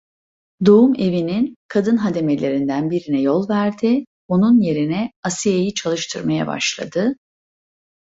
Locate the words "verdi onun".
3.49-4.61